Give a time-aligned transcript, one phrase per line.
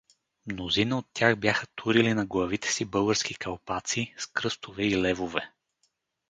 [0.47, 5.51] Мнозина от тях бяха турили на главите си български калпаци, с кръстове и левове.